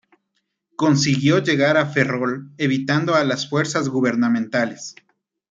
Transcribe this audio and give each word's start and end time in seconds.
Consiguió 0.77 1.43
llegar 1.43 1.77
a 1.77 1.85
Ferrol 1.85 2.51
evitando 2.57 3.13
a 3.13 3.23
las 3.23 3.47
fuerzas 3.47 3.87
gubernamentales. 3.87 4.95